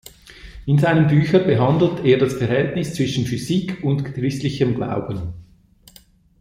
In 0.65 0.79
seinen 0.79 1.05
Büchern 1.05 1.45
behandelt 1.45 2.03
er 2.03 2.17
das 2.17 2.33
Verhältnis 2.33 2.95
zwischen 2.95 3.27
Physik 3.27 3.83
und 3.83 4.03
christlichem 4.03 4.73
Glauben. 4.73 5.33